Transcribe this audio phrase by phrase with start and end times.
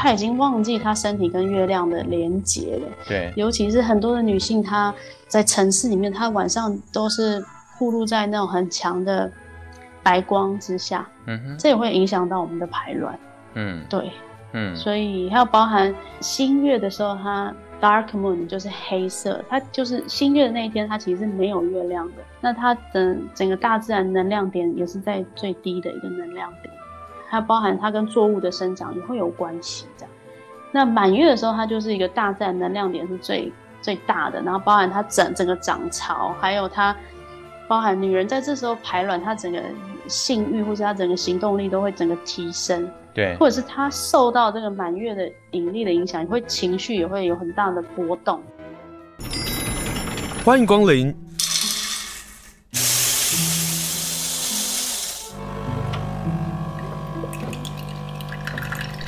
[0.00, 2.88] 她已经忘记她身体跟月亮的连接了。
[3.08, 4.94] 对，尤其是很多的女性，她
[5.26, 7.44] 在城市里面，她晚上都是
[7.78, 9.30] 暴露在那种很强的
[10.02, 11.04] 白光之下。
[11.26, 13.18] 嗯哼，这也会影响到我们的排卵。
[13.54, 14.12] 嗯，对，
[14.52, 22.14] 嗯，所以还有包含新月的时候，它 dark moon 就是黑色，它就是新月的那一天，它其实是没有月亮的。
[22.40, 26.72] 那它的整个大自然能量点也是在最低的一个能量点。
[27.28, 30.10] 还有包含它跟作物的生长也会有关系，这样。
[30.72, 36.94] 那满月的时候，它就是一个大自然能量点是最最大的，然后包含它整整个涨潮，还有它
[37.68, 39.62] 包含女人在这时候排卵，她整个
[40.06, 42.90] 性欲或者她整个行动力都会整个提升。
[43.14, 48.40] 对，或者是她受到这个满月的引力的影响，也会情绪也会有很大的波动。
[50.44, 51.14] 欢迎光临。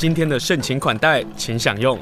[0.01, 1.99] 今天的盛情款待，请享用。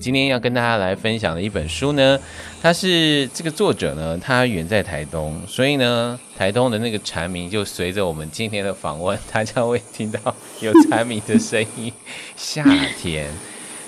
[0.00, 2.18] 今天要跟大家来分享的一本书呢，
[2.62, 11.92] 它是这个作者呢，他远在台东，所以呢，台东的那个蝉鸣就随着我们今天的访问，大家会听到有蝉鸣的声音。
[12.34, 12.64] 夏
[12.96, 13.30] 天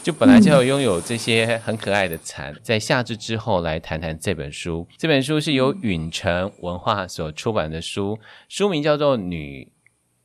[0.02, 4.86] 就本来就要拥有这些很可爱的蝉，在夏至之后来谈谈这本书。
[4.98, 8.18] 这本书是由允晨文化所出版的书，
[8.50, 9.66] 书名叫做《女》。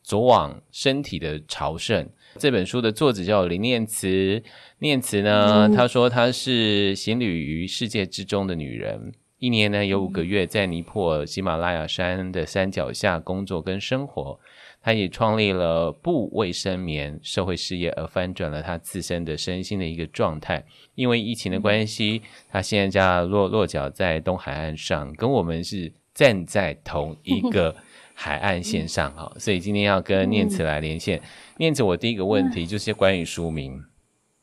[0.05, 4.43] 走往身体的朝圣，这本书的作者叫林念慈。
[4.77, 14.39] 念慈呢，她说她是行旅于世界之中的女人，一年呢有五个月在尼泊尔喜马拉雅山的山脚下工作跟生活。
[14.79, 20.63] 她也创立了不卫生棉社会事业，而翻转了她自身的身心的一个状态。
[20.93, 27.75] 因为疫情的关系，她现在家落落脚在东海岸上，跟我们是站在同一个。
[28.17, 31.19] 海岸线上哈，所以今天要跟念慈来连线。
[31.19, 31.23] 嗯、
[31.57, 33.83] 念慈，我第一个问题就是关于书名，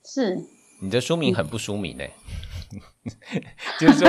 [0.05, 0.39] 是
[0.83, 2.13] 你的书名很不书名呢、欸？
[3.81, 4.09] 就是说，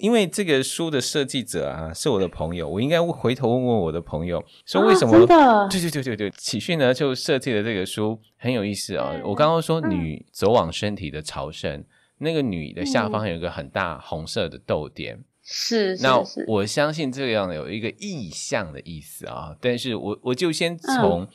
[0.00, 5.18] 因为这个书的设计者啊是我的朋友，我应该回头问问我的朋友，说为什么？
[5.34, 9.20] 啊、对对对对对，启讯呢就设计了这个书很有意思啊、哦。
[9.24, 11.86] 我刚刚说女走往身体的朝圣，嗯、
[12.18, 15.22] 那个女的下方有一个很大红色的逗点。
[15.46, 21.28] 是，那我相信这样有一个意象的意思啊，但是我我就先从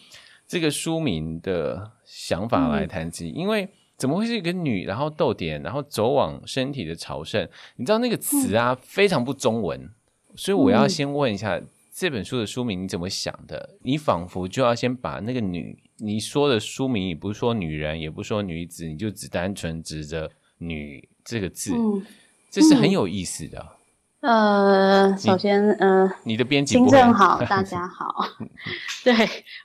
[0.48, 7.48] 这个书名的想法来谈起，嗯、因为怎么会是一个女，然后逗点，然后走往身体的朝圣？
[7.76, 9.88] 你知道那个词啊，嗯、非常不中文，
[10.36, 13.78] 所以我要先问一下、嗯、这本书的书名你怎么想的？
[13.84, 22.04] 你仿佛就要先把那个女，你说的书名也不是说女人，也不说女子，你就只单纯指着“女”这个字，嗯、
[22.50, 23.79] 这是很有意思的。
[24.22, 28.26] 呃，首先，你呃，你的编辑新正好，大 家好，
[29.04, 29.14] 对，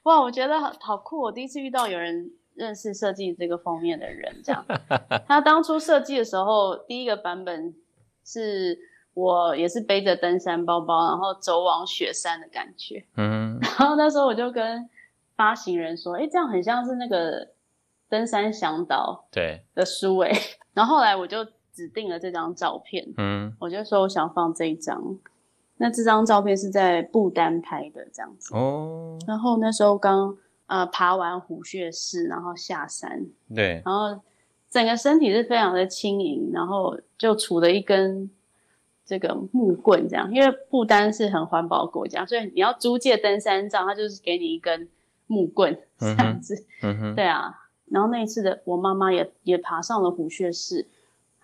[0.05, 4.65] 哇，我觉得好好酷，我第一次遇到有人认识设计这个封面的人，这样。
[5.27, 7.75] 他当初设计的时候，第一个版本
[8.25, 8.79] 是
[9.15, 14.89] 我也是背着登山包包，然后走往雪山的感觉，嗯，然后那时候我就跟
[15.37, 17.49] 发行人说，哎，这样很像是那个
[18.09, 20.33] 登山向导对的书诶，
[20.75, 21.45] 然后后来我就。
[21.75, 25.19] 指定了这张照片，嗯，我就说我想放这一张。
[25.77, 29.19] 那这张照片是在不丹拍的，这样子哦。
[29.27, 30.37] 然后那时候刚
[30.67, 34.21] 呃爬完虎穴寺，然后下山，对，然后
[34.71, 38.31] 整个身体是非常的轻盈，然后就杵了一根
[39.05, 40.33] 这个木棍，这样。
[40.33, 44.89] 因为不丹是很环保的国家，所以你要租借登山杖，他就是给你一根
[45.27, 47.53] 木棍这样子，嗯哼，对啊。
[47.91, 50.87] 然后那一次的我妈妈也也爬上了虎穴寺。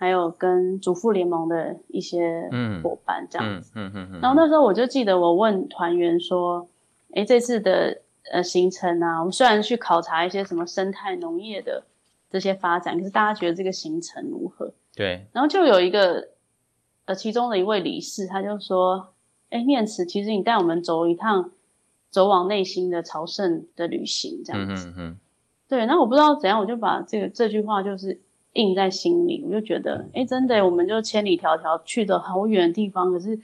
[0.00, 2.48] 还有跟主妇联盟的一些
[2.82, 6.66] 伙伴这样子，嗯嗯嗯嗯嗯、然后那时候我就记得我问团员说
[7.12, 8.00] ：“哎，这次的
[8.32, 11.84] 呃行程啊，我们虽然去考察一些什么生态农业的
[12.30, 15.26] 这些发展，可是大家觉得这个行程如何？”对。
[15.34, 16.28] 然后就有一个
[17.04, 19.12] 呃其中的一位理事，他就说
[19.50, 21.50] ：“哎，念慈，其实你带我们走一趟
[22.08, 24.88] 走往内心的朝圣的旅行，这样子。
[24.88, 25.18] 嗯”嗯嗯。
[25.68, 28.18] 对，那我不知道怎样，我就把这个这句话就是。
[28.54, 33.38] 印在心里，我就觉得，哎、欸，真的，我们就千里迢迢去的好远的地方，可是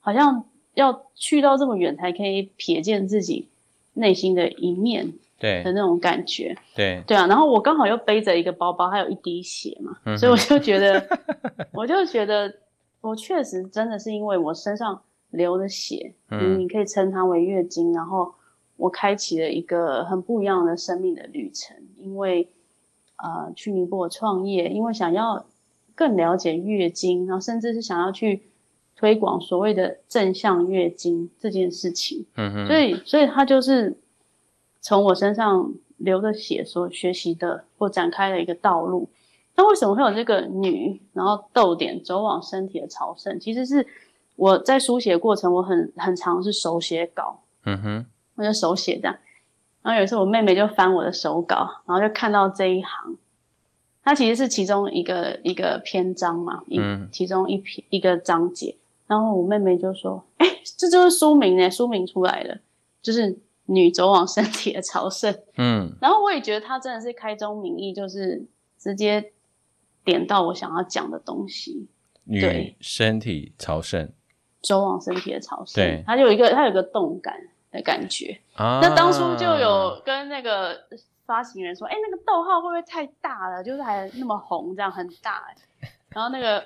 [0.00, 3.48] 好像要去到这么远才可以瞥见自己
[3.94, 7.26] 内心的一面，对的那种感觉，对对啊。
[7.26, 11.06] 然后我刚好又背着一个包包，还有一滴血嘛，嗯、所以我就觉得，
[11.72, 12.54] 我就觉得，
[13.00, 18.34] 我确实真的是因为我身上流的血，嗯，你可以称它为月经，然后
[18.76, 22.46] 我开启了一个很不一样的生命的旅程，因为。
[23.22, 25.44] 呃，去尼泊尔创业，因为想要
[25.94, 28.42] 更了解月经，然后甚至是想要去
[28.96, 32.24] 推广所谓的正向月经这件事情。
[32.36, 32.66] 嗯哼。
[32.66, 33.98] 所以，所以他就是
[34.80, 39.08] 从我身上流的血所学习的或展开的一个道路。
[39.56, 43.38] 那为什么会有这个女，然后逗点走往身体的朝圣？
[43.38, 43.86] 其实是
[44.36, 48.06] 我在书写过程，我很很常是手写稿，嗯哼，
[48.36, 49.14] 我就手写这样。
[49.82, 53.16] 然后有一次我妹妹就翻我的手稿，然后就看到这一行，
[54.02, 58.76] 它其实是其中一个一个篇章嘛，嗯，其中一篇一个章节。
[59.06, 60.46] 然后我妹妹就说：“哎，
[60.78, 62.56] 这就是书名呢，书名出来了，
[63.02, 63.36] 就是
[63.66, 68.46] 女走往身体的朝圣。”嗯，然后我也觉得她真的是开宗明义，就是
[68.78, 69.32] 直接
[70.04, 71.88] 点到我想要讲的东西。
[72.24, 74.08] 女身体朝圣，
[74.62, 77.34] 走往身体的朝圣，对，它就有一个它有一个动感
[77.70, 78.40] 的感觉。
[78.54, 80.78] 啊，那当初就有跟那个
[81.26, 83.62] 发行人说：“哎，那个逗号会不会太大了？
[83.62, 85.42] 就是还那么红，这样很大。”
[86.10, 86.64] 然后那个。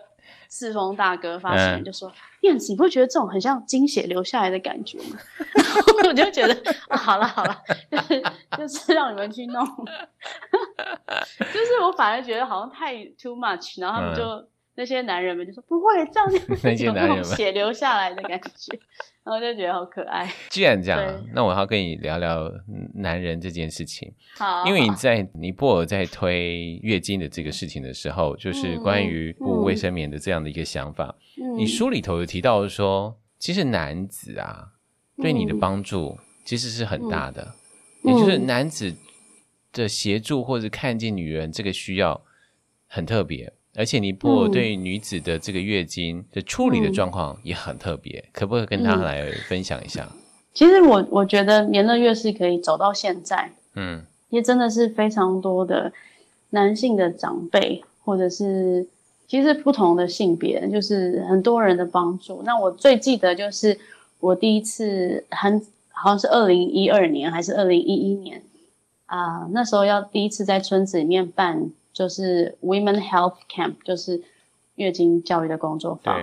[0.48, 2.10] 赤峰大哥发现就说
[2.40, 5.18] ：“燕、嗯、子，你不会觉得这种很像经血流下来的感觉吗？”
[5.54, 6.54] 然后我就觉得、
[6.88, 7.54] 哦、好了好了，
[7.90, 8.22] 就是
[8.56, 9.66] 就是让你们去弄，
[11.52, 18.78] 就是我反而觉得好像太 too much，然后他们就、嗯、那些男人们就说：“不会这样，有 那种血流下来的感觉。”
[19.24, 20.30] 然后就觉得好可爱。
[20.50, 22.50] 既然这样，那我要跟你聊聊
[22.94, 24.12] 男人这件事情。
[24.36, 31.14] 好，因为你在尼泊尔在推月经的这个事情的时候，就是关于不卫生棉的这样的一个想法。
[31.40, 34.72] 嗯，你书里头有提到说，其实男子啊，
[35.22, 37.54] 对你的帮助其实是很大的，
[38.02, 38.94] 也就是男子
[39.72, 42.20] 的协助或者看见女人这个需要
[42.86, 43.54] 很特别。
[43.76, 50.08] 而且尼泊尔对女子的这个月经的处理的状况也很特别，嗯、可不可以跟他来分享一下？
[50.52, 55.92] 其实我我觉得年乐月是可以走到现在，嗯，也真的是非常多的
[56.50, 58.86] 男性的长辈，或者是
[59.26, 62.42] 其实不同的性别，就是很多人的帮助。
[62.44, 63.76] 那我最记得就是
[64.20, 65.60] 我第一次很
[65.90, 68.40] 好像是二零一二年还是二零一一年
[69.06, 71.70] 啊、呃，那时候要第一次在村子里面办。
[71.94, 74.20] 就是 Women Health Camp，就是
[74.74, 76.20] 月经教育的工作坊。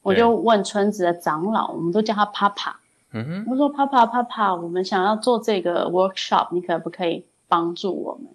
[0.00, 2.72] 我就问村子的长老，我们都叫他 Papa。
[3.12, 8.26] 嗯哼，我说 Papa Papa，我们想要做这个 workshop，你可不可以帮助我们？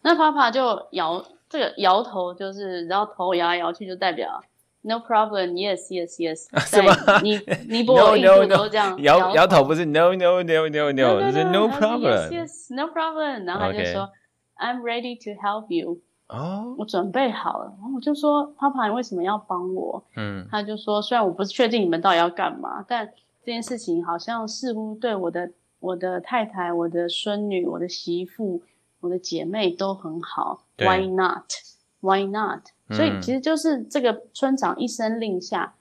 [0.00, 4.42] 那 Papa 就摇这个摇头，就是然后头摇来摇去，就代表
[4.80, 6.48] No problem，Yes Yes Yes。
[6.66, 7.20] 是吗？
[7.22, 7.38] 你
[7.68, 12.30] 尼泊尔印度都这样摇摇头，不是 No No No No No，是 No problem。
[12.30, 13.44] Yes Yes No problem。
[13.44, 14.10] 然后他就说。
[14.60, 15.98] I'm ready to help you。
[16.28, 17.74] 哦，我准备好了。
[17.80, 23.04] 然后我就说：“Papa，你为什么要帮我？”嗯，他就说：“虽然我不是确定你们到底要干嘛，但
[23.42, 28.62] 这件事情好像似乎对我的、我的太太、我的孙女、我的媳妇、
[29.00, 30.62] 我的姐妹都很好。
[30.78, 32.66] Why not？Why not？
[32.90, 35.74] 所以其实就是这个村长一声令下，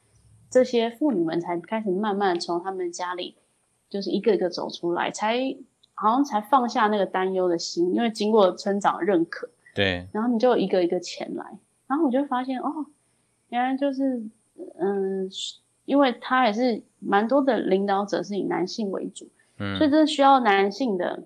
[0.50, 3.36] 这些妇女们才开始慢慢从他们家里，
[3.88, 5.38] 就是一个一个走出来，才。”
[6.02, 11.46] 好像才放下那个担忧的心，因为经过村长认可，对，然后你就一个一个前来，
[11.88, 12.86] 然后我就发现哦，
[13.50, 14.24] 原来就是
[14.80, 15.30] 嗯，
[15.84, 21.26] 因为他也是蛮多的领导者是以男性为主，嗯，所以这需要男性的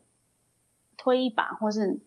[0.98, 2.00] 推一把，或是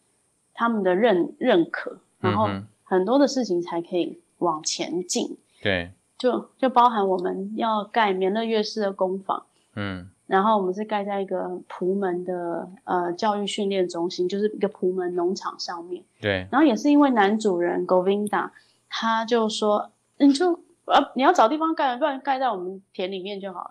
[0.52, 2.48] 他们的认认可，然后
[2.82, 9.46] 很多的事情才可以往前进，对，就就包含我们要盖棉乐月事的工坊，
[9.76, 10.10] 嗯。
[10.26, 16.02] 然后我们是盖在一个朴门的呃教育训练中心，就是一个朴门农场上面。
[16.20, 16.46] 对。
[16.50, 18.50] 然后也是因为男主人 Govinda，
[18.88, 20.52] 他就说，你就
[20.86, 23.70] 呃你要找地方盖，不然盖在我们田里面就好了。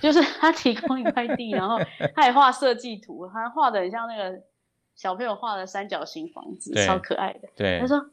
[0.00, 1.78] 就是他提供一块地，然后
[2.14, 4.40] 他也画设计图，他画的很像那个
[4.94, 7.48] 小朋友画的三角形房子，超可爱的。
[7.56, 7.78] 对。
[7.80, 8.04] 他说。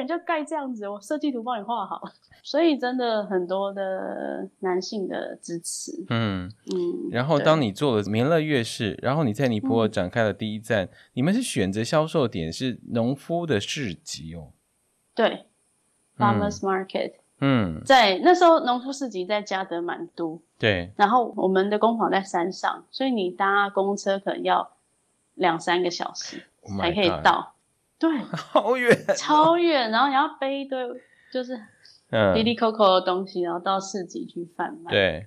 [0.00, 2.00] 你就盖这样子，我设计图帮你画好。
[2.42, 5.92] 所以真的很多的男性的支持。
[6.08, 7.10] 嗯嗯。
[7.10, 14.52] 然后当你做了民乐月事，然后你在尼泊尔展开了第一站，嗯、你们是选择销售点是农夫的市集哦。
[15.14, 15.44] 对
[16.16, 17.14] ，Farmers Market。
[17.40, 20.40] 嗯，在那时候农夫市集在加德满都。
[20.58, 20.90] 对。
[20.96, 24.70] 然后我们的工坊在山上，所以你搭公车可能要
[25.34, 26.42] 两三个小时
[26.80, 27.52] 才可以到。
[27.98, 30.78] 对， 好远，哦，超远，然后你要背一堆，
[31.32, 31.60] 就是
[32.10, 34.90] 嗯，滴滴扣扣的东西，然后到市集去贩卖。
[34.90, 35.26] 对，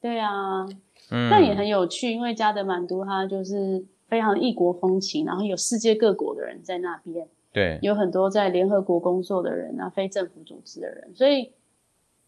[0.00, 0.66] 对啊，
[1.10, 11.52] 嗯，但也很有趣，因为加德满都它就是非常异国风情，然后有世界各国的人在那边，对，有很多在联合国工作的人啊，非政府组织的人，所以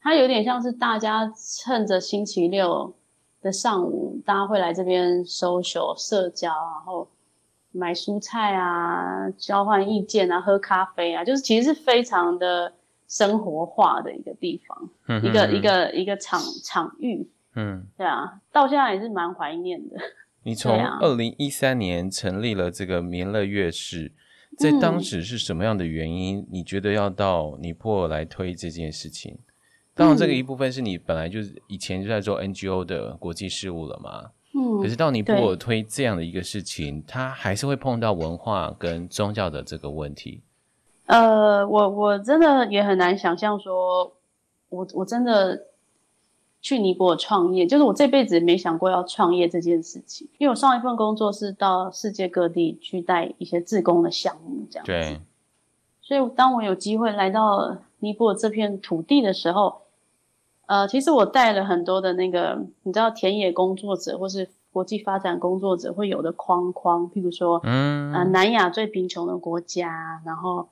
[0.01, 2.95] 它有点像是大家趁着星期六
[3.43, 7.09] 的上午，大家会来这边 social 社交，然后。
[7.73, 12.73] 买蔬菜啊，交换意见啊，喝咖啡啊，就是其实是非常的
[13.07, 19.97] 生活化的一个地方，嗯、一个一个一个场场域，嗯，对啊，到现在也是蛮怀念的。
[20.43, 24.13] 你从二零一三年成立了这个民乐乐事，
[24.57, 26.47] 在当时是什么样的原因？
[26.51, 29.39] 你觉得要到尼泊尔来推这件事情？
[29.95, 34.31] 当然，这个一部分是你本来就是以前就在做 NGO 的国际事务了嘛。
[34.55, 34.81] 嗯。
[34.83, 40.43] 可是到尼泊尔推这样的一个事情，他还是会碰到文化跟宗教的这个问题。
[41.07, 44.13] 呃，我我真的也很难想象说，
[44.69, 45.67] 我我真的
[46.61, 50.29] 去尼泊尔创业，就是我这辈子没想过要创业这件事情。
[50.39, 54.93] 因为我上一份工作是到世界各地去带一些自工的项目，这样子。
[54.93, 55.21] 对。
[56.01, 59.83] 所以当我有机会来到尼泊尔这片土地的时候，
[60.71, 70.69] 呃，其实我带了很多的那个，你知道，田野工作者或是国际发展工作者会有的框框，譬如说，嗯，呃，南亚最贫穷的国家，然后。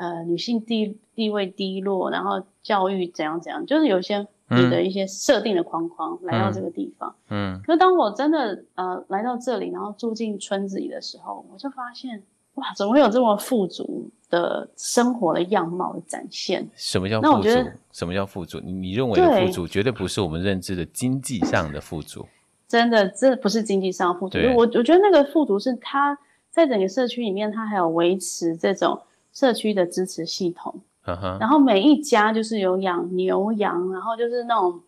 [0.00, 7.16] 呃，女性地地位低落，然后教育怎样怎样，就是有一些你的一些设定的框框、嗯、来到这个地方。
[7.30, 12.22] 嗯，可是当我真的呃来到这里，然后住进村子里的时候，我就发现
[12.58, 16.68] 哇，怎么会有这么富足的生活的样貌的展现？
[16.74, 17.48] 什么叫富足？
[17.92, 18.60] 什么叫富足？
[18.60, 22.26] 你你认为的富足，绝对不是我们认知的经济上的富足。
[22.66, 24.38] 真的，这不是经济上的富足。
[24.56, 26.18] 我我觉得那个富足是他
[26.50, 29.00] 在整个社区里面，他还有维持这种。
[29.30, 30.74] 社区的支持系统
[31.04, 31.38] ，uh-huh.
[31.38, 34.80] 然后每一家就是有养牛羊，然后就是那种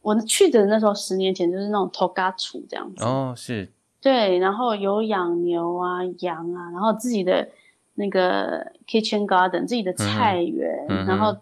[0.00, 3.70] 我去的那时候十年前就是那种托嘎楚这样子哦，oh, 是，
[4.06, 7.48] 对，然后有养牛啊羊啊，然后自己的
[7.96, 11.06] 那个 kitchen garden 自己的菜园，uh-huh.
[11.08, 11.36] 然后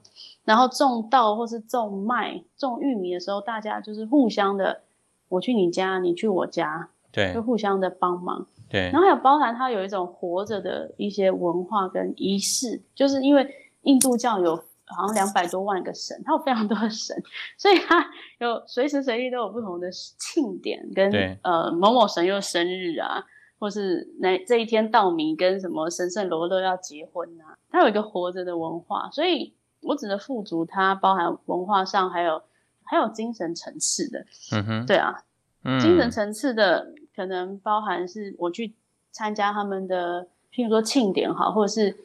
[0.47, 4.81] 然后种稻或是种麦种玉米的时候，大家就是互相的，
[5.29, 8.47] 我去你家，你去我家，对，就互相的帮忙。
[8.71, 13.47] 对，然后还有包含它有一种活着的一些文化跟仪式，就是因为
[13.83, 17.17] 印度教有好像两百多万个神，它有非常多的神，
[17.57, 18.05] 所以它
[18.39, 21.11] 有随时随地都有不同的庆典跟，
[21.43, 23.25] 呃某某神又生日啊，
[23.59, 32.43] 或是那这一天稻米跟什么神圣罗勒要结婚啊，它有一个活着的文化，所以我指的富足，它包含文化上还有
[32.83, 35.25] 还有精神层次的，嗯哼，对啊，
[35.65, 36.93] 嗯、精神层次的。
[37.17, 38.75] 可能包含是我去
[39.13, 41.97] 参加他们的，譬如说庆典好，或者是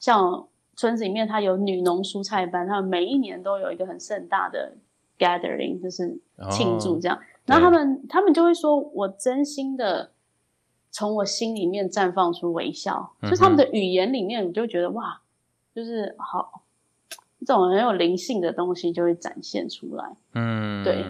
[0.00, 4.72] 像村子里面，它有女农蔬菜班，他们每一年都有一个很盛大的
[5.18, 6.16] gathering，就是
[6.50, 7.16] 庆祝这样。
[7.18, 10.12] 哦、然后他们他们就会说，我真心的
[10.90, 15.20] 从我心里面绽放出微笑，嗯、就他们的语言里面，你就觉得哇，
[15.74, 16.62] 就是好
[17.40, 20.16] 这种很有灵性的东西就会展现出来。
[20.34, 21.04] 嗯，对。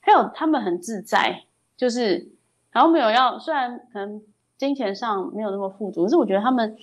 [0.00, 1.42] 还有他们很自在，
[1.76, 2.30] 就是。
[2.72, 4.22] 然后没有要，虽然可能
[4.56, 6.76] 金钱上没有那么富足，可是我觉得他们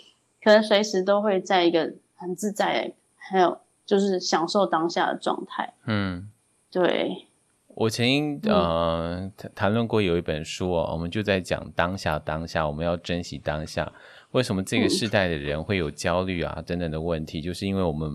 [0.43, 5.73] 可能随时都会在一个很自在，还有就是享受当下的状态。
[5.85, 6.29] 嗯，
[6.69, 7.25] 对。
[7.75, 13.91] 我曾经呃谈论过有一本书哦，我们就在讲当下，当下我们要珍惜当下。
[14.31, 18.11] 为什么这个世代的人会有焦虑啊等等的问题，就是因为我们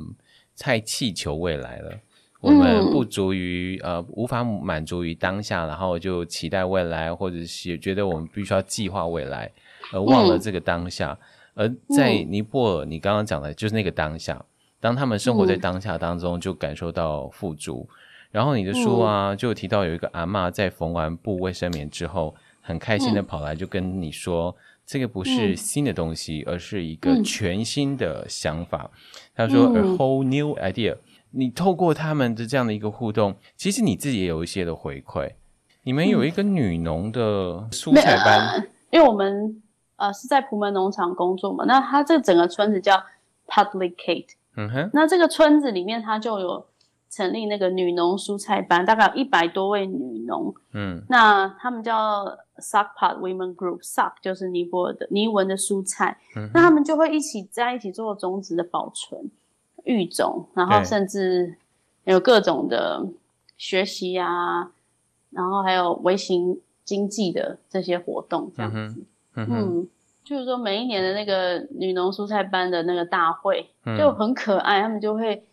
[0.58, 1.92] 太气求未来了。
[2.40, 9.48] 我们不足于呃，无法满足于当下，然后就期待未来，或者是觉得我们必须要计划未来，
[9.92, 11.16] 而忘了这个当下。
[11.54, 14.44] 而在尼泊尔，你刚刚讲的就是那个当下，
[14.80, 17.88] 当他们生活在当下当中，就感受到富足。
[18.30, 24.56] 然后你的书啊，就提到有一个阿嬷在缝完布卫生棉之后，很开心的跑来就跟你说，
[24.86, 28.90] 这个不是新的东西，而是一个全新的想法。
[29.34, 30.96] 他说，a whole new idea。
[31.34, 35.30] 你透过他们的这样的一个互动，其实你自己也有一些的回馈。
[35.84, 39.62] 你们有一个女农的蔬菜班， 因为我们
[40.02, 43.02] 呃是在普门农场工作嘛，那他这整个村子叫
[43.46, 46.66] Public Kate，嗯哼，那这个村子里面他就有
[47.08, 52.26] 成立那个女农蔬菜班，大概有一百多位女农，嗯，那他们叫
[52.58, 59.30] Sakpat Women Group，Sak 就是尼泊尔的尼文的蔬菜，嗯，那他们就会一起在一起做种子的保存。
[59.84, 61.56] 育种，然后甚至
[62.04, 63.04] 有各种的
[63.56, 64.70] 学习啊，
[65.30, 69.00] 然后还有微型经济的这些活动，这样子。
[69.00, 69.88] 嗯，嗯
[70.24, 75.48] 就是说每一年的那个女农蔬菜班的那个大会就很可爱，嗯、他们就会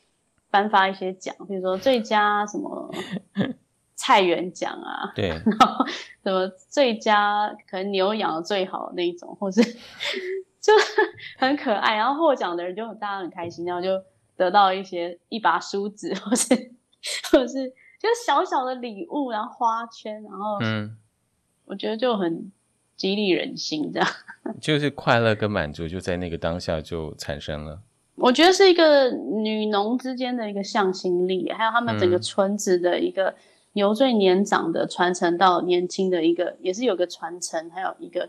[0.51, 2.91] 颁发一些奖，比如说最佳什么
[3.95, 5.85] 菜园奖啊，对，然后
[6.23, 9.61] 什么最佳可能牛养的最好的那一种，或是
[10.61, 10.73] 就
[11.37, 13.89] 很可爱，然后获奖的人就大家很开心，然后就。
[14.39, 16.55] 得到一些一把梳子，或是
[17.29, 17.69] 或是
[17.99, 20.95] 就是小小的礼物，然后花圈，然后嗯，
[21.65, 22.49] 我觉得就很
[22.99, 24.09] 激励人心，这样
[24.59, 27.79] 就是快乐跟满足就在那个当下就产生了。
[28.15, 33.33] 我觉得是一个女农之间的一个向心力，还有他们整个村子的一个
[33.71, 38.27] 由最年长的传承到年轻的一个，也是有个传承，还有一个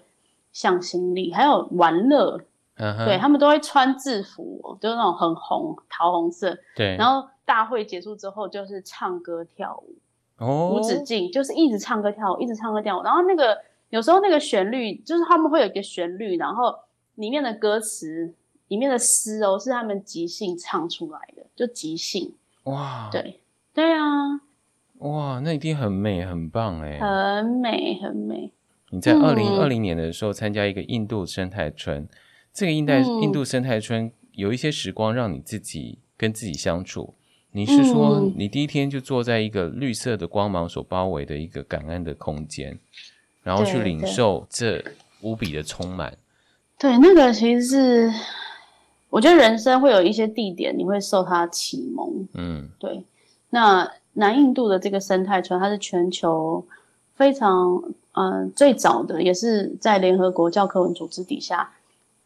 [0.52, 2.40] 向心力，还有玩乐。
[2.76, 3.04] Uh huh.
[3.04, 6.56] 对，他们都会穿制服，就是那种很红桃红色。
[6.74, 9.96] 对，然后大会结束之后就是唱歌跳舞，
[10.38, 13.02] 哦，无止境，就是一直唱歌跳舞，一直唱歌跳舞。
[13.02, 13.58] 然后那个
[13.90, 16.74] 有时候那个旋律，就是他们会有一个旋律，然后
[17.16, 18.34] 里面的歌词、
[18.68, 22.32] 里面的诗哦，是他们即兴唱出来的，就即兴。
[22.64, 23.40] 哇，对，
[23.74, 24.40] 对啊，
[24.98, 28.52] 哇，那一定很美，很棒哎，很美，很美。
[28.90, 32.08] 你在二零二零年的时候参加一个印度生态村。
[32.52, 37.14] 这个印代印度生态村有一些时光让你自己跟自己相处。
[37.52, 42.78] 你是说你第一天就坐在一个绿色的光芒所包围的一个感恩的空间，
[43.50, 44.80] 然后去领受这
[45.22, 46.16] 无比的充满。
[46.78, 48.12] 对，那个其实是
[49.08, 52.28] 我觉得人生会有一些地点你会受它启蒙。
[52.34, 53.02] 嗯，对。
[53.50, 56.64] 那南印度的这个生态村，它是全球
[57.16, 61.72] 非常嗯、呃、最早的，也是在联合国教科文组织底下。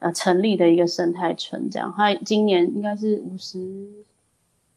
[0.00, 3.58] 呃，成立的一个生态村，这样，它今年应该是五十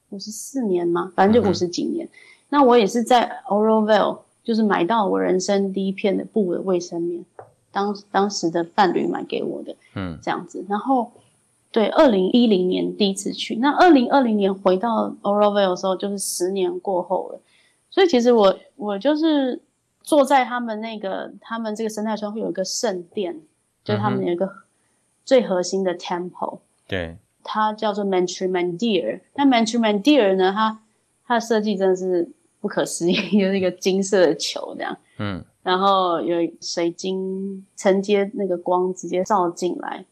[0.10, 2.06] 五十四年嘛，反正就五十几年。
[2.06, 2.10] 嗯、
[2.48, 7.26] 那我也是在 Auroville，就是买到我人生第一片的布的卫生棉，
[7.70, 10.64] 当当时的伴侣买给我的，嗯，这样子。
[10.70, 11.12] 然后，
[11.72, 17.42] 对，二零一零年第一次去，那二零二零年回到 Auroville 的时候，就是十年过后了。
[17.90, 19.62] 所以其实我我就是
[20.02, 23.38] 坐在他们那个他们这个生态村会有一个圣殿，
[23.84, 24.46] 就是他们有一个。
[24.46, 24.52] 嗯
[25.28, 29.20] 最核心的 temple，对，它叫做 Mantra Mandir。
[29.36, 30.80] 那 Mantra Mandir 呢，它
[31.26, 40.06] 它的设计真的是不可思议，就是一个金色的球这样，嗯，然后有水晶承接那个光直接照进来，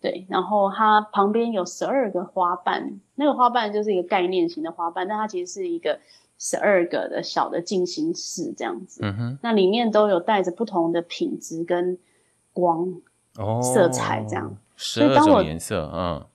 [0.00, 5.98] 对，然后它旁边有十二个花瓣，那个花瓣就是一个概念型的花瓣，但它其实是一个
[6.38, 11.98] 十二个的小的进行式这样子，嗯哼，那里面都有带着不同的品质跟
[12.52, 13.00] 光。
[13.36, 16.26] 哦，色彩这样，十二种颜色，嗯，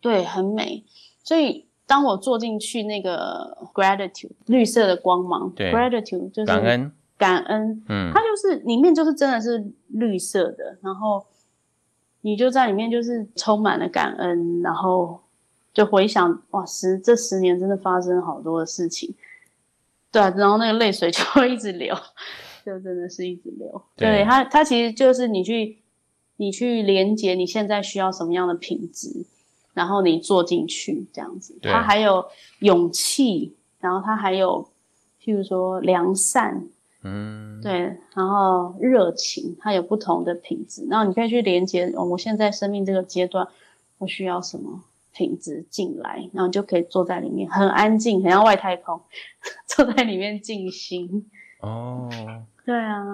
[0.00, 0.82] 对，很美。
[1.22, 11.26] 所以当我坐进去那个 gratitude 绿色的光芒，对，gratitude 就是感恩，感恩，嗯，它就是里面就是真的是绿色的，然后
[12.20, 15.20] 你就在里面就是充满了感恩，然后
[15.74, 19.12] 就回想哇，十这十年真的发生好多的事情，
[20.12, 21.92] 对啊，然后那个泪水就会一直流，
[22.64, 23.82] 就真的是一直流。
[23.96, 25.78] 对，对它，它其实就是你去。
[26.36, 29.26] 你去连接你现在需要什么样的品质，
[29.74, 31.58] 然后你坐进去这样子。
[31.60, 32.24] 对它还有
[32.60, 34.68] 勇气，然后他还有，
[35.22, 36.64] 譬如说良善，
[37.02, 40.86] 嗯，对，然后热情，他有不同的品质。
[40.88, 43.46] 然后你可以去连接，哦，我现在生命这个阶段，
[43.98, 49.00] 我需要什么品质进来，然后就可以坐在里面，很安静，很像外太空，
[49.66, 51.30] 坐在里面静心。
[51.60, 52.08] 哦，
[52.64, 53.04] 对啊，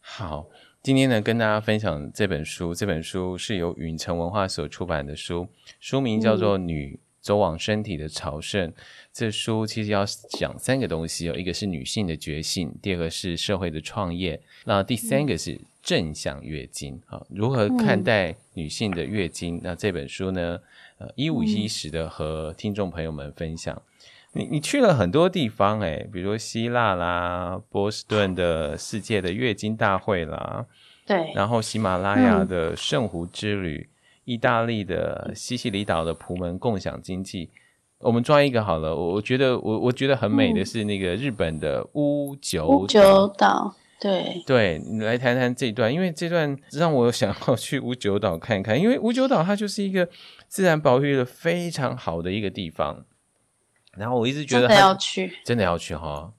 [0.00, 0.46] 好。
[0.84, 2.74] 今天呢，跟大家分享这本书。
[2.74, 5.48] 这本书是由允城文化所出版的书，
[5.80, 8.68] 书名叫做《女走往身体的朝圣》。
[8.70, 8.74] 嗯、
[9.10, 19.56] 这书其实要讲三个东西哦，一个是女性的觉醒，第二个是社会的创业，那第三个是正向月经啊、嗯，如何看待女性的月经？
[19.56, 20.60] 嗯、那这本书呢，
[20.98, 23.80] 呃，一五一十的和听众朋友们分享。
[24.36, 30.66] 你你去了很多地方诶，比如说希腊啦、波士顿的世界的月经大会啦，
[31.06, 33.90] 对，然后喜马拉雅的圣湖之旅，嗯、
[34.24, 37.50] 意大利的西西里岛的普门共享经济，
[38.00, 38.94] 我们抓一个好了。
[38.94, 50.08] 我我觉得我我觉得很美的是那个日本的屋久屋久岛，对对，你来谈谈这一段，因为这段 让我想要去屋久岛看看，因为屋久岛它就是一个
[50.48, 53.04] 自然保育的非常好的一个地方。
[53.96, 56.32] 然后我一直觉得真的要去，真的要去哈。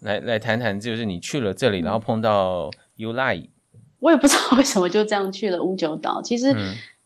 [0.00, 3.48] 来来谈谈，就是你去了这里，然后碰到 Yulai，
[4.00, 6.20] 我也不知道为什么就这样去了乌九岛。
[6.20, 6.52] 其实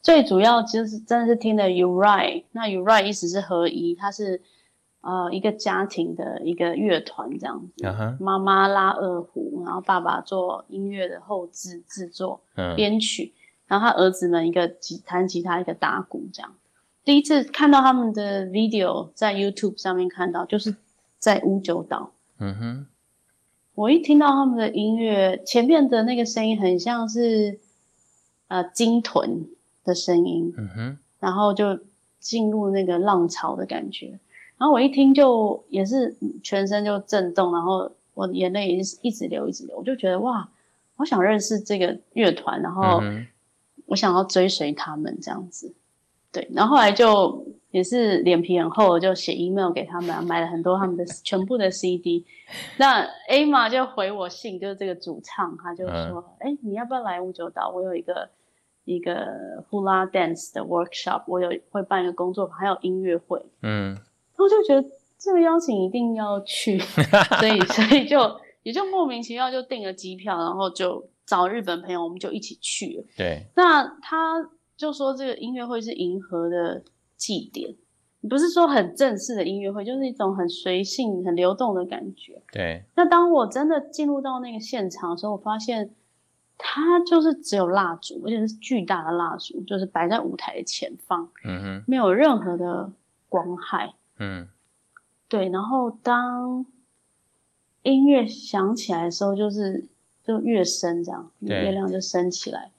[0.00, 4.40] 最主要就是真的是听的 Yulai，那 Yulai 意思是合一，它是
[5.02, 7.84] 呃一个家庭的一个乐团这样子。
[7.84, 8.16] Uh.
[8.18, 12.74] 妈妈拉二胡，然后爸爸做音乐的后制制作、uh huh.
[12.76, 13.34] 编曲，
[13.66, 16.54] 然后他儿子们一个吉弹吉他，一个打鼓这样。
[17.06, 20.74] 第一次看到他们的 video 在 YouTube 上面看到，就是
[21.20, 22.10] 在乌九岛。
[22.38, 22.86] 嗯哼，
[23.76, 27.60] 我一听到他们的音乐，前面的那个声音很像是
[28.48, 29.46] 呃鲸豚
[29.84, 30.52] 的声音。
[30.58, 31.78] 嗯哼，然后就
[32.18, 34.18] 进入那个浪潮的感觉。
[34.58, 39.76] 然后我一听就也是全身就震动，然后我的眼泪也是一直流一直流。
[39.78, 40.48] 我就觉得哇，
[40.96, 43.00] 我想认识这个乐团，然后
[43.84, 45.72] 我想要追随他们这样子。
[46.36, 52.26] 对，然后后来就也是脸皮很厚，就写 email 给他们，买了很多他们的 全部的 CD。
[52.76, 57.70] 那 A 嘛就回我信，就是这个主唱，他就说：“哎、你要不要来五九岛？
[57.70, 58.28] 我有一个
[58.84, 59.26] 一个
[59.70, 64.86] Hula Dance 的 workshop，我有会办一个工作坊，还有音乐会。”嗯，然后就觉得
[65.18, 66.78] 这个邀请一定要去，
[67.40, 68.18] 所以所以就
[68.62, 73.04] 也就莫名其妙就订了机票，然后就找日本朋友，我们就一起去了。
[73.16, 76.82] 对，那他就说这个音乐会是银河的。
[77.18, 77.74] 祭典，
[78.28, 82.42] 不是说很正式的音乐会，就是一种很随性、很流动的感觉。
[82.52, 82.84] 对。
[82.94, 85.94] 那当我真的进入到那个现场的时候，我发现
[86.58, 91.26] 它就是只有蜡烛，而且是巨大的蜡烛，就是摆在舞台的前方。
[91.42, 91.84] 嗯哼。
[91.86, 92.92] 没有任何的
[93.30, 93.94] 光害。
[94.18, 94.46] 嗯。
[95.30, 95.48] 对。
[95.48, 96.66] 然后当
[97.82, 99.86] 音乐响起来的时候，就是
[100.22, 102.70] 就越升这样，月亮就升起来，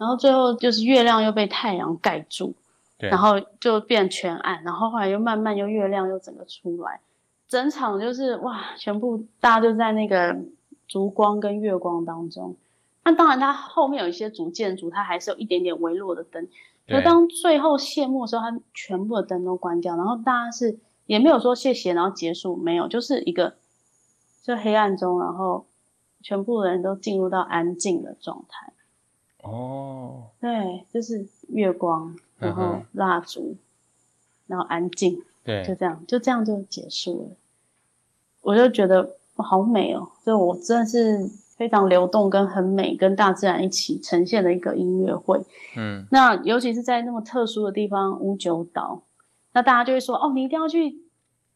[0.00, 2.52] 然后最后就是月亮又被太阳盖住。
[3.02, 7.00] 然后就变全暗，然后后来又慢慢又月亮又整个出来，
[7.48, 10.36] 整场就是哇，全部大家就在那个
[10.86, 12.54] 烛光跟月光当中。
[13.02, 16.46] 那当然，它后面有一些主建筑，它还是有一点点微弱的灯。
[16.86, 23.54] 可当最后谢幕的时候，它全部的灯都关掉，然后大家是也没有说谢谢，然后结束，没有，就是一个
[24.42, 25.64] 就黑暗中，然后
[26.20, 28.74] 全部的人都进入到安静的状态。
[29.42, 32.16] 哦，对，就是月光。
[32.38, 33.58] 然后蜡烛，嗯、
[34.46, 37.36] 然后安静，对，就这样，就这样就结束了。
[38.40, 40.10] 我就觉得哇，好美哦！
[40.24, 45.38] 就我真的是非常流动跟很美，跟大自然一起呈现的一个音乐会。
[45.76, 49.02] 嗯，那尤其是在那么特殊的地方五九岛，
[49.52, 50.99] 那大家就会说哦，你一定要去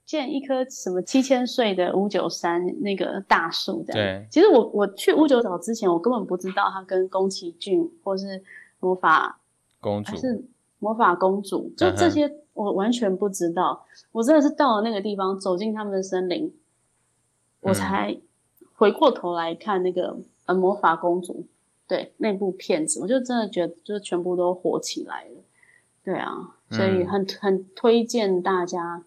[0.04, 3.84] 见一棵什么七千岁的五九山那个大树。
[3.86, 4.26] 这样，对。
[4.30, 8.42] 其实我我去五九岛之前，我根本不知道它跟宫崎骏或是
[8.80, 9.38] 魔法
[9.80, 10.44] 公主是。
[10.80, 13.72] 魔法公主，就这些我完全不知道。
[13.72, 14.04] Uh-huh.
[14.12, 16.52] 我真的是到了那个地方，走进他们的森林，
[17.60, 18.14] 我才
[18.74, 20.14] 回过头来看那个
[20.44, 21.46] 呃魔法公主，
[21.88, 25.40] 对那部片子，我就真的觉得就是全部都火起来了。
[26.04, 29.02] 对啊，所以很很推荐大家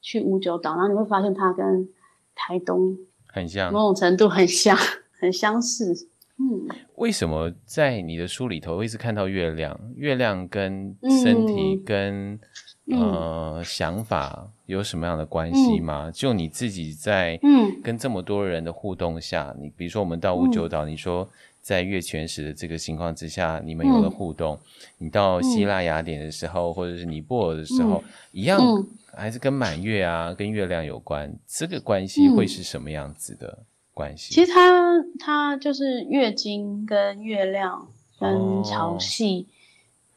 [0.00, 1.88] 去五九岛，然后你会发现它跟
[2.34, 4.76] 台东很像，某种程度很像，
[5.18, 6.08] 很相似。
[6.38, 9.78] 嗯，为什么在你的书里头会一直看到月亮？
[9.94, 12.32] 月亮跟身体跟、
[12.86, 16.08] 嗯、呃、嗯、想法有什么样的关系吗？
[16.08, 17.38] 嗯、就你自己在
[17.84, 21.28] 跟这么多人的互动下，嗯、你比如说我们到五九岛，你说
[21.60, 24.54] 在月全食的这个情况之下，你们有了互动。
[24.54, 24.60] 嗯、
[24.98, 31.32] 你到希腊雅典的时候，或者是尼泊尔的时候，嗯、一样、嗯、还是跟满月啊，跟月亮有关。
[31.46, 33.58] 这个关系会是什么样子的？
[33.92, 37.86] 关系其实它它就是月经跟月亮
[38.18, 39.44] 跟潮汐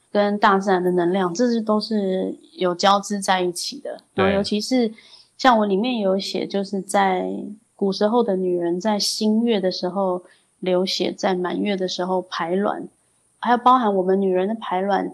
[0.10, 4.00] 跟大自然的能量，这是都是有交织在一起的。
[4.14, 4.94] 然后尤其是
[5.38, 7.28] 像我里面有写，就是在
[7.76, 10.24] 古时候的女人在新月的时候
[10.64, 12.88] 流血，在满月的时候排卵，
[13.40, 15.14] 还有包含我们女人的排卵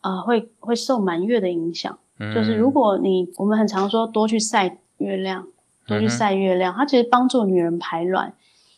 [0.00, 1.98] 啊、呃，会会受满月的影响。
[2.18, 5.46] 嗯、就是如果你我们很常说多去晒月亮。
[5.88, 8.34] 多去晒月亮，它其实帮助女人排卵。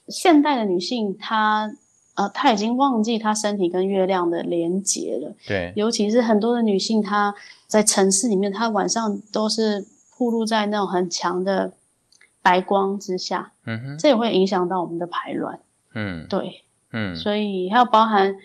[0.07, 1.69] 现代的女性，她
[2.15, 5.35] 呃，她已经忘记她身体跟月亮的连结了。
[5.45, 7.35] 对，尤其是很多的女性，她
[7.67, 9.85] 在城市里面，她晚上都是
[10.17, 11.73] 暴露在那种很强的
[12.41, 13.51] 白光之下。
[13.67, 15.59] 嗯哼，这也会影响到我们的排卵。
[15.95, 18.37] 嗯，对，嗯，所以还有包含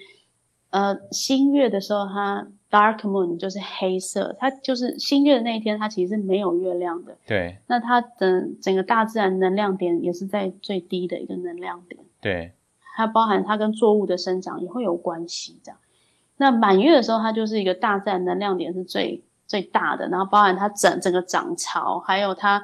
[0.69, 2.47] 呃，新月的时候，它。
[2.67, 7.15] Dark Moon 就是黑色，它就是新月的那一天，它其实是没有月亮的。
[7.25, 7.57] 对。
[7.67, 12.01] 那它的整个大自然能量点也是在最低的一个能量点。
[12.19, 12.51] 对。
[12.97, 15.79] 它包含它跟作物的生长也会有关系，这样。
[16.35, 22.61] 那满月的时候，它就是一个大自然能量点是最最大的，然后包含它整整个涨潮，还有它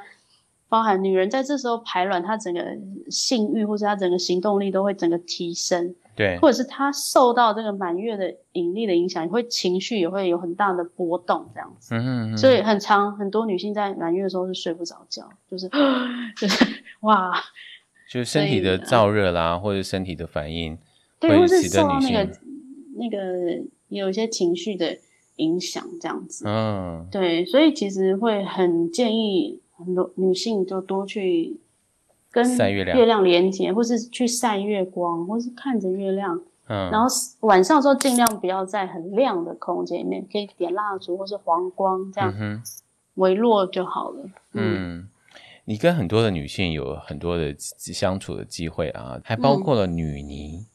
[0.72, 2.66] 包含女人在这时候排卵，她整个
[3.10, 5.94] 性欲或者她整个行动力都会整个提升。
[6.16, 11.94] 对，或者是她受到这个满月的引力的影响，也会情绪也会有很大的波动，这样子。
[11.94, 12.38] 嗯嗯。
[12.38, 15.68] 所以很长很多女性在满月的时候是睡不着觉，就是
[16.40, 16.66] 就是
[17.02, 17.34] 哇，
[18.10, 20.78] 就身体的燥热啦，或者身体的反应，
[21.20, 22.30] 对，或是受到那个
[22.96, 24.98] 那个有一些情绪的
[25.36, 26.46] 影响，这样子。
[26.48, 31.60] 嗯，对，所以其实会很建议很多女性就多去。
[32.34, 36.42] 跟月亮连接，或是去晒月光，或是看着月亮。
[36.68, 37.06] 嗯，然后
[37.42, 42.34] 晚上的时候尽量不要在很亮的空间里面，可以点蜡烛或是黄光，这样
[43.16, 44.24] 微弱就好了。
[44.54, 45.10] 嗯，嗯，
[45.66, 50.66] 你跟很多的女性有很多的相处的机会啊，还包括了女尼。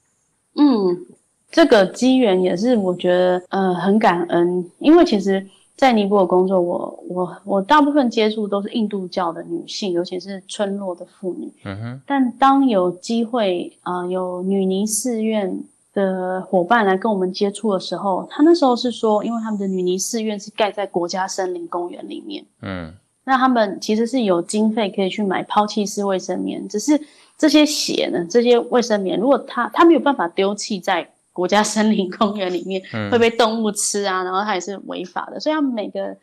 [0.56, 1.06] 嗯，
[1.50, 11.52] 这个机缘也是我觉得呃很感恩，因为其实在尼泊尔工作，我我我大部分接触都是印度教的女性，尤其是村落的妇女。
[11.64, 12.00] 嗯哼。
[12.06, 15.62] 但当有机会啊、呃，有女尼寺院
[15.92, 22.42] 的伙伴来跟我们接触的时候，他那时候是说，因为他们的女尼寺院是盖在国家森林公园里面。
[22.62, 22.94] 嗯。
[23.24, 26.98] 那他们其实是有经费可以去买抛弃式卫生棉，只是
[27.36, 31.06] 这些血呢，这些卫生棉，如果他他没有办法丢弃在。
[31.36, 36.16] 国家森林公园里面会被动物吃啊，嗯、然后它也是违法的，所以要每个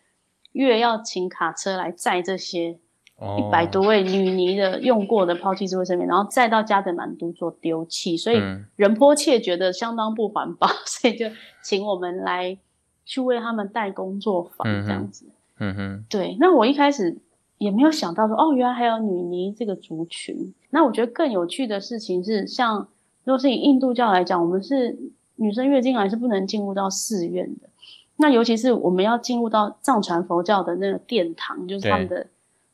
[0.53, 8.41] 月要请卡车来载这些一百多位女尼的用过的抛弃式卫生棉，然后载到加德满都做丢弃，所以
[8.75, 11.27] 仁波切觉得相当不环保， 所以就
[11.61, 12.57] 请我们来
[13.05, 15.27] 去为他们带工作坊这样子。
[15.59, 16.35] 嗯哼，对。
[16.39, 17.15] 那我一开始
[17.59, 20.55] 也没有想到说，哦，原来还有女尼这个族群。
[20.71, 22.87] 那我觉得更有趣的事情是，像。
[23.23, 24.97] 如果是以印度教来讲，我们是
[25.35, 27.69] 女生月经来是不能进入到寺院的。
[28.17, 32.27] 那尤其是我们要进入到藏传佛教的那个殿堂，就是他们的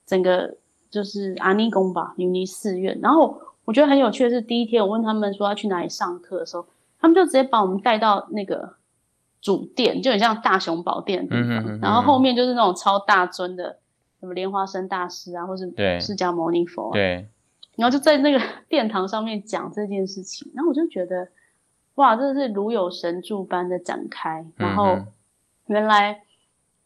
[0.05, 0.55] 整个
[0.89, 2.99] 就是阿尼宫吧，女尼寺院。
[3.01, 6.65] 然后我觉得很有趣的是，第一天我问他们说要去哪里上课的时候，
[6.99, 8.73] 他们就直接把我们带到那个
[9.41, 11.43] 主殿，就很像大雄宝殿的地方。
[11.43, 11.79] 嗯哼嗯哼。
[11.81, 13.77] 然后后面就是那种超大尊的
[14.19, 15.65] 什么莲花生大师啊，或是
[16.01, 16.93] 释迦牟尼佛啊。
[16.93, 17.27] 对。
[17.79, 21.27] 然后就在那个 殿堂上面讲这件事情，然后我就觉得，
[21.95, 24.45] 哇，真的是如有神助般的展开。
[24.57, 24.97] 然后
[25.67, 26.21] 原来，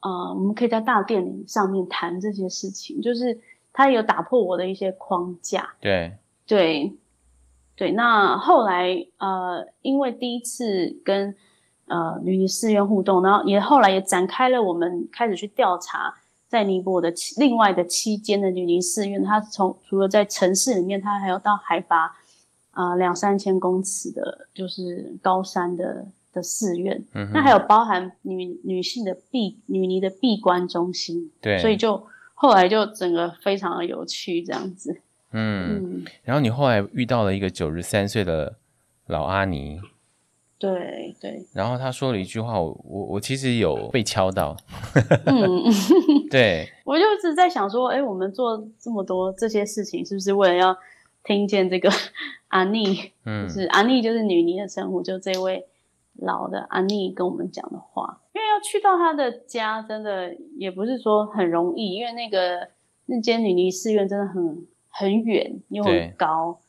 [0.01, 3.39] 呃，我们可以在大殿里上面谈这些事情，就是
[3.73, 5.73] 他有打破我的一些框架。
[5.82, 6.13] 对
[6.45, 6.93] 对
[7.75, 7.91] 对。
[7.93, 11.36] 那后来，呃，因为第一次跟
[11.88, 16.13] 呃女尼寺院互动，然后也后来也展开了，我们开始去调查。
[16.54, 22.16] 在尼泊尔的另外的七间的女尼寺院，它从除了在城市里面，它还有到海拔
[22.70, 27.04] 啊、呃、两三千公尺的，就是高山的的寺院。
[27.16, 31.32] 嗯，那还有包含女女性的闭女尼的闭关中心。
[31.42, 35.02] 对，所以就后来就整个非常的有趣这样子。
[35.32, 38.58] 嗯，嗯，然后你后来遇到了一个九十三岁的
[39.08, 39.80] 老阿尼。
[40.63, 44.56] 对对， 然后他说了一句话，我我我其实有被敲到，
[45.26, 45.62] 嗯
[46.32, 50.78] 对，我就一直在想说，哎，我们做这么多这些事情，是不是为了要
[51.26, 51.89] 听见这个
[52.47, 53.12] 阿妮？
[53.26, 55.65] 嗯，就是阿妮就是女尼的称呼，就这位
[56.13, 62.69] 老的阿妮跟我们讲的话，因为要去到他的家，真的也不是说很容易，因为那个
[63.08, 66.60] 那间女尼寺院真的很很远又很高，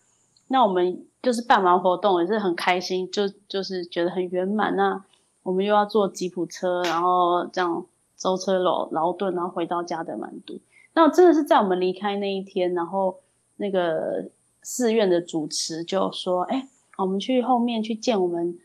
[0.48, 1.07] 那我们。
[1.24, 4.76] 就是办完活动也是很开心，就就是觉得很圆满。
[4.76, 5.02] 那
[5.42, 7.84] 我们又要坐吉普车，然后这样
[8.16, 10.54] 舟车劳劳顿，然后回到家的满都。
[10.92, 13.18] 那真的是在我们离开那一天，然后
[13.56, 14.30] 那个
[14.62, 18.56] 寺院的主持就说：“哎，我们去后面去见我们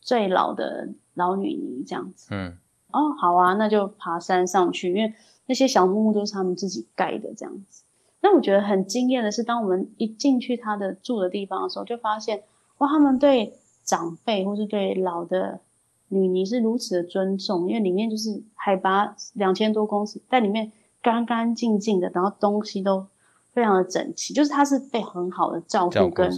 [0.00, 2.58] 最老的老女尼，这样子。”嗯，
[2.90, 5.14] 哦，好啊，那就爬山上去，因为
[5.46, 7.84] 那些小木屋都是他们自己盖的，这样子。
[8.28, 12.42] 但我觉得很惊艳的是，当我们一进去他的住的地方的时候，就发现
[12.78, 15.60] 哇，他们对长辈或是对老的
[16.08, 23.06] 女尼是如此的尊重，因为里面就是海拔两千多公尺，在里面干干净净的，然后东西都
[23.52, 26.28] 非常的整齐，就是他是被很好的照顾跟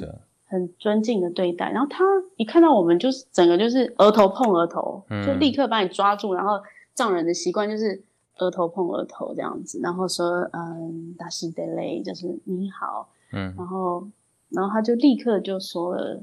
[0.47, 1.71] 很尊敬的对待。
[1.71, 2.05] 然后他
[2.37, 6.35] 一看到我们，就是整个就是额头碰额头，就立刻把你抓住。
[6.35, 6.61] 然后
[6.93, 8.05] 藏人的习惯就是。
[8.39, 14.09] 额头碰额头这样子，然后说，嗯，达西德雷就是你好，嗯，然后，
[14.49, 16.21] 然后他就立刻就说了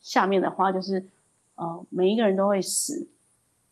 [0.00, 1.04] 下面的话，就是，
[1.56, 3.08] 呃，每一个人都会死，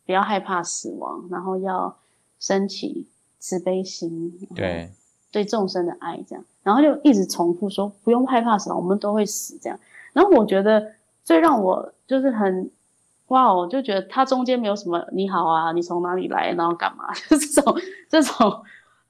[0.05, 1.97] 不要害怕死亡，然后要
[2.41, 3.07] 升起
[3.39, 4.91] 慈悲心，对，
[5.31, 9.79] 对众生的爱这样，然后就一直重复说，不用害怕死亡，我们都会死这样，
[10.13, 10.93] 然后我觉得
[11.25, 12.71] 最让我就是很。
[13.29, 17.13] 哇，我就觉得他中间没有什么你好啊，你从哪里来，然后干嘛？
[17.29, 17.77] 就这种
[18.09, 18.63] 这种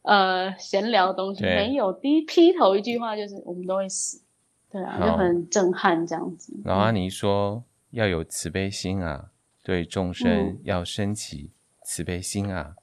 [0.03, 1.93] 呃闲聊的东西没有。
[1.93, 4.23] 第一劈头一句话就是我们都会死，
[4.71, 6.53] 对啊，就很震撼这样子。
[6.65, 9.31] 老阿尼说要有慈悲心啊，
[9.63, 11.53] 对众生要升起
[11.85, 12.83] 慈悲心啊，嗯、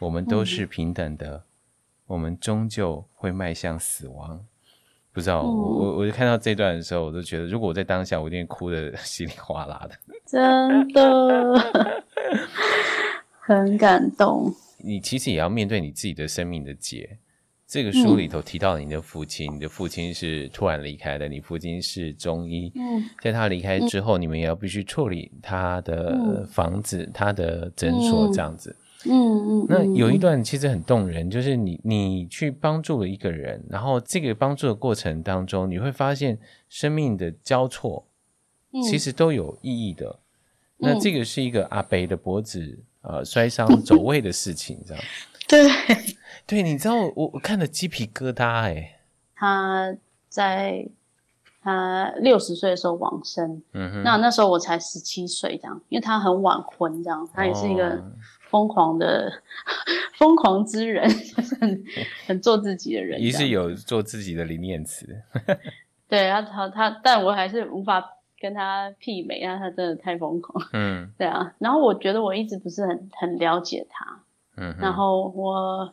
[0.00, 1.42] 我们都是平等的，嗯、
[2.06, 4.46] 我们终究会迈向死亡。
[5.12, 9.94] 不知道，嗯、我我就看到这段的时候，我都觉得，如果我在当下，我一定哭的 稀里哗啦的。
[10.26, 11.54] 真的，
[13.40, 14.50] 很感动。
[14.78, 17.18] 你其实也要面对你自己的生命的结。
[17.66, 22.70] 这个书里头提到了你的父亲，嗯、你的父亲是突然离开的，你父亲是中医。
[22.74, 28.76] 嗯，在他离开之后，嗯、你们也要必须处理他的房子、嗯、他的诊所这样子。
[29.04, 36.38] 嗯嗯，那有一段其实很动人，就是你你去帮助了一个人，然后这个帮助的过程当中，你会发现
[36.68, 38.06] 生命的交错，
[38.88, 40.06] 其实都有意义的。
[40.78, 45.04] 嗯、那这个是一个阿北的脖子呃摔伤走位的事情，这样。
[45.48, 45.68] 对。
[46.44, 48.98] 对，你知道我我看了鸡皮疙瘩哎、欸。
[49.34, 49.94] 他
[50.28, 50.84] 在
[51.62, 58.02] 他六十岁的时候往生，嗯哼，那那时候我才十七岁，这样，因为他很晚婚，这样，他也是一个
[58.52, 59.32] 疯狂的
[60.18, 61.84] 疯、哦、狂之人，就 是很
[62.26, 65.06] 很做自己的人，也是有做自己的理念词。
[66.06, 70.62] 对，他他他，但我还是无法跟他媲美，因为他真的太疯狂。
[70.74, 71.54] 嗯，对啊。
[71.58, 74.20] 然后我觉得我一直不是很很了解他。
[74.58, 75.90] 嗯，然后我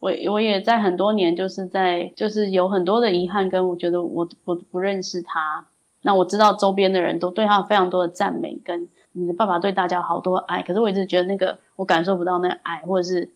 [0.00, 5.64] 我我也在很多年，就是在就是有很多的遗憾，跟我觉得我我不认识他。
[6.02, 13.28] 那我知道周边的人都对他有非常多的赞美，跟你的爸爸对大家好多爱，可是我一直觉得那个我感受不到那个爱，或者是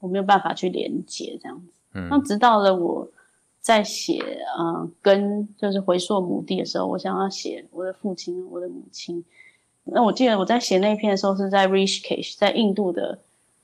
[0.00, 1.72] 我没有办法去连接这样子。
[1.94, 3.08] 嗯，那直到了我。
[3.58, 4.22] 在写，
[4.56, 9.24] 嗯、呃，跟就是回溯母地的时候，我想要写我的父亲、我的母亲。
[9.82, 13.18] 那我记得我在写那篇的时候是在 Rishikesh，在印度的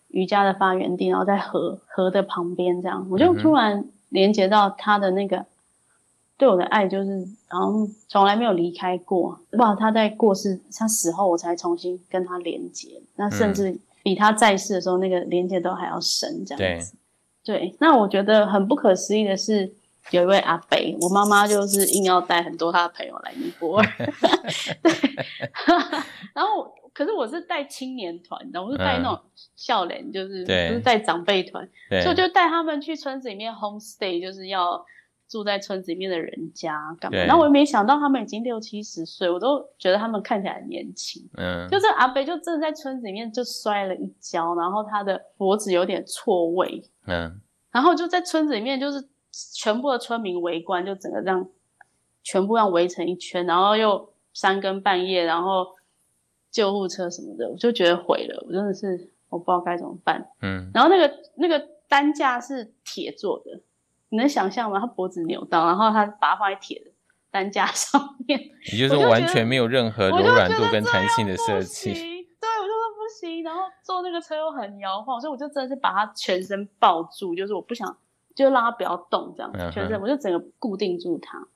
[0.08, 5.46] 瑜伽的发源地，然后在河河的旁边，这样我就突然连接到他的那个
[6.42, 7.10] 对我的爱，就是
[7.48, 9.38] 然后从来没有离开过。
[9.52, 16.96] 哇，他在过世，他死后我才重新跟他连接，那甚至比他在世的时候那个连接都还要深，这样子。
[17.44, 19.72] 对，对，那我觉得很不可思议的是。
[20.10, 23.86] 有一位阿伯，我妈妈就是硬要带很多她的朋友来尼泊尔，
[24.82, 24.92] 对，
[26.34, 29.20] 然后可是我是带青年团，然后我是带那种
[29.54, 34.84] 笑脸，就是不是带长辈团，所以我就带他们去村子里面 homestay，就是要
[35.32, 37.18] 住在村子里面的人家干嘛？
[37.18, 41.28] 然后我也没想到他们已经六七十岁，我都觉得他们看起来很年轻。
[41.36, 47.40] 嗯，就这阿北就真的在村子里面就摔了一跤，然后他的脖子有点错位，嗯，
[47.70, 49.08] 然后就在村子里面就是。
[49.54, 51.48] 全部的村民围观，就整个这样，
[52.22, 55.66] 全部要围成一圈，然后又三更半夜，然后
[56.50, 60.22] 救护车什么的，我就觉得毁了，我真的是我不知道该怎么办。
[60.42, 63.58] 嗯，然后那个那个担架是铁做的，
[64.12, 64.78] 你能想象吗？
[64.78, 66.90] 他脖子扭到，然后他把它放在铁的
[67.30, 68.38] 担架上面，
[68.72, 71.92] 也就是说完全没有任何柔软度跟弹性的设计。
[71.92, 77.96] 对，我就说不行，然后坐那个车又很摇晃，所以我就真的是把他全身抱住，就是我不想。
[78.34, 81.46] 就让他不要动，这样全身，我就整个固定住他。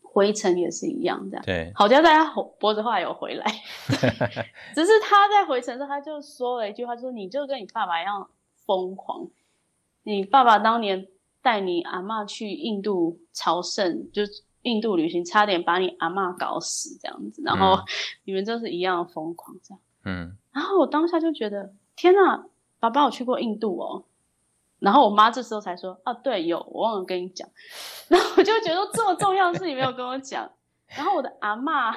[0.00, 1.44] 回程也是一样，这样。
[1.44, 2.24] 对，好在他
[2.58, 3.44] 脖子后来有回来，
[4.74, 8.26] 只是他在回程的时候，他就说了一句话，说：“你就跟你爸爸一样
[8.64, 9.28] 疯狂。
[10.04, 11.06] 你爸爸当年
[11.46, 14.24] 带你阿妈去印度朝圣，就
[14.62, 17.40] 印度旅行，差点把你阿妈搞死，这样子。
[17.44, 17.78] 然后
[18.26, 19.80] 你们就是一样的疯狂，这样。
[20.06, 20.36] 嗯。
[20.50, 22.44] 然后我当下就觉得，天哪，
[22.80, 24.02] 爸爸我去过印度哦。”
[24.80, 27.48] 然后我妈这时候才说：“啊，对，有，我忘了跟你讲。
[28.10, 30.50] ”然后我就觉得这么重要的事你没有跟我讲。
[30.88, 31.96] 然后我的阿妈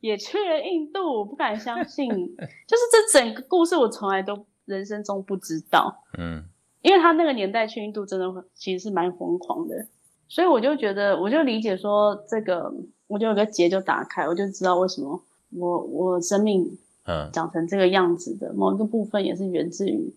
[0.00, 2.08] 也去了印度，我不敢相信，
[2.66, 6.02] 就是这整个故事我从来都人生中不知道。
[6.18, 6.44] 嗯，
[6.82, 9.86] 因为他那个年代去印度真的其实是蛮疯狂的，
[10.28, 12.72] 所以我就觉得，我就理解说这个，
[13.06, 20.12] 我就有个结就打开，我就知道为什么我我生命嗯长成这个样子的某一个部分也是源自于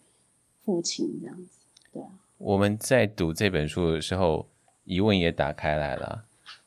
[0.63, 1.59] 父亲这样子。
[1.93, 4.45] 对啊我们在读这本书的时候，
[4.83, 6.23] 疑问也打开来了，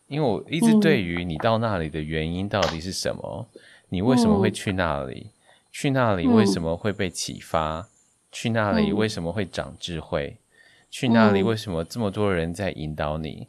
[0.06, 3.46] 因为我一直对于你到那里的原因到底是什么？
[3.52, 5.26] 嗯、你为什么会去那里？
[5.26, 5.32] 嗯、
[5.70, 7.88] 去那里为什么会被启发？
[8.28, 10.36] 嗯、去那里为什么会长智慧？
[10.36, 10.46] 嗯、
[10.90, 13.40] 去那里为什么这么多人在引导你？
[13.40, 13.46] 嗯、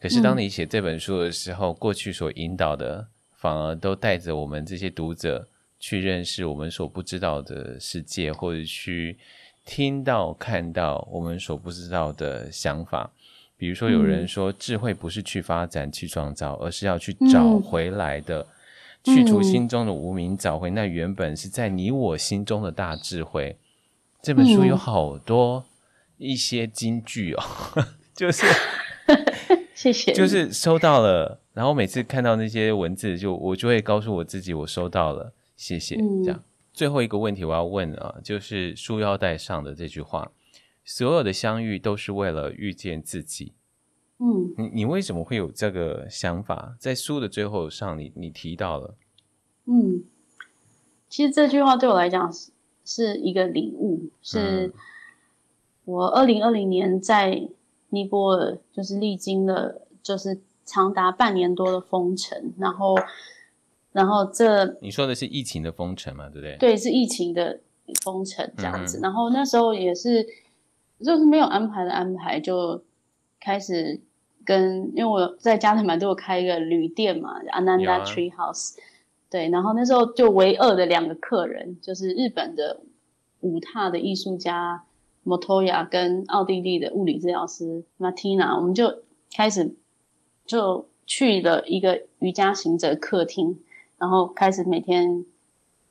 [0.00, 9.16] 可是当你写这本书的时候，过去所引导的，反而都带着我们这些读者去认识我们所不知道的世界，或者去。
[9.70, 13.10] 听到、看到我们所不知道的想法，
[13.58, 18.46] 比如说有人说，智慧不是去发展、去创造，而是要去找回来的，
[19.04, 23.54] 嗯、去除心中的无名，找回那原本是在你我心中的大智慧。
[24.22, 25.64] 这本书有好多
[26.16, 27.42] 一些金句哦，
[28.14, 28.46] 就是
[29.74, 36.42] 谢谢，就是收到了，然后每次看到那些文字，就我就会告诉我自己，我收到了，谢谢，嗯、这样。
[36.72, 40.30] 最后一个问题我要问啊，就是束腰带上的这句话：
[40.84, 43.52] 所有的相遇都是为了遇见自己。
[44.18, 46.76] 嗯，你你为什么会有这个想法？
[46.80, 48.96] 在书的最后上你，你你提到了。
[49.66, 50.02] 嗯，
[51.08, 52.50] 其实这句话对我来讲是
[52.88, 54.72] 是一个礼物，是
[55.84, 57.48] 我二零二零年在
[57.90, 62.96] 尼泊尔，就是历经了就是长达半年多的封城，然后。
[63.90, 66.56] 然后这你说的是疫情的封城嘛，对不对？
[66.58, 67.58] 对，是疫情的
[68.04, 68.98] 封城这样子。
[68.98, 70.24] 嗯、然后那时候也是，
[71.00, 72.80] 就是没有安排的安排，就
[73.40, 73.98] 开始
[74.44, 78.80] 跟，因为我在加德满都有开一个旅店嘛，Ananda Tree House，、啊、
[79.30, 82.80] 对，然后那时候就唯二的两个客人，就是日本的
[83.40, 84.84] 舞踏的艺术家
[85.22, 89.74] Motoya 跟奥地利的物理治疗师 Martina，我们就开始
[90.46, 93.60] 就去了一个瑜伽行者客厅，
[93.98, 95.26] 然后开始每天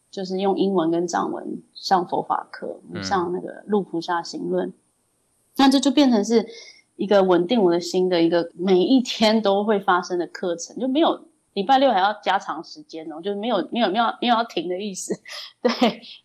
[0.09, 4.69] 就是用英文跟藏文上佛法课，上那个《路菩萨行论》，
[5.57, 6.47] 那这就变成是
[6.95, 11.26] 一个稳定我的心的一个每一天都会发生的课程，就没有。
[11.57, 15.11] 礼拜六还要加长时间哦，就是没有没有没有没有要停的意思，
[15.59, 15.71] 对，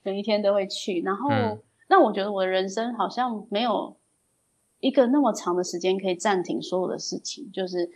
[0.02, 1.00] 每一天都会去。
[1.00, 1.58] 然后，嗯、
[1.88, 3.96] 那我觉得我的人生好像没有
[4.80, 7.50] 一个那么长的时间可以暂停所有的事情。
[7.50, 7.90] 就是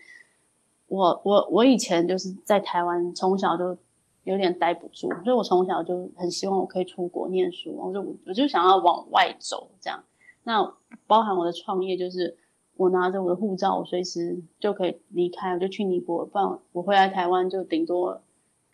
[0.87, 3.76] 我我我以前就是在台湾，从小就
[4.24, 10.03] 有点待不住，所以我从小就很希望我可以出国念书，我就我就想要往外走这样。
[10.45, 10.74] 那
[11.07, 12.39] 包含我的创业就是。
[12.77, 16.27] 我拿着我的护照，我随时就可以离开，我就去尼泊尔。
[16.27, 18.12] 不然我回来台湾就顶多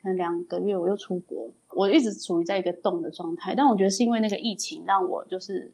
[0.02, 1.48] 可能两个月，我又出国。
[1.70, 5.72] 我一直处于在一个动的状态，但我觉得是因为那个疫情让我就是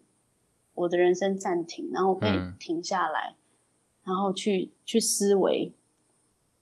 [0.75, 3.37] 我的人生暂停，然后可以停下来，嗯、
[4.05, 5.73] 然后去去思维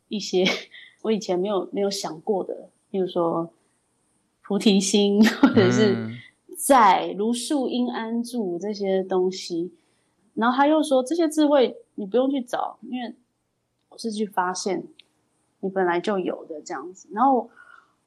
[0.09, 0.45] 一些
[1.03, 3.51] 我以前没有没有想过的，比如说
[4.43, 5.97] 菩提心，或者是
[6.57, 9.73] 在如树应安住这些东西。
[10.37, 13.15] 然后他又说，这些智慧你不用去找，因为
[13.89, 14.87] 我是去发现
[15.59, 17.09] 你本来就有的这样子。
[17.13, 17.51] 然后